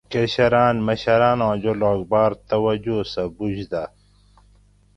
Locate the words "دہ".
3.71-3.83